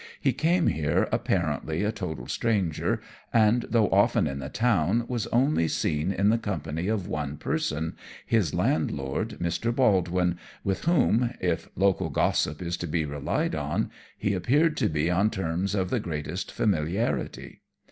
[0.19, 3.01] He came here apparently a total stranger,
[3.31, 7.95] and though often in the town, was only seen in the company of one person
[8.25, 9.71] his landlord, Mr.
[9.71, 15.11] Baldwin, with whom if local gossip is to be relied on he appeared to be
[15.11, 17.61] on terms of the greatest familiarity.